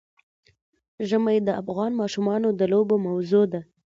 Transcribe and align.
ژمی 1.09 1.37
د 1.47 1.49
افغان 1.61 1.91
ماشومانو 2.01 2.49
د 2.59 2.61
لوبو 2.71 2.95
موضوع 3.07 3.45
ده. 3.53 3.61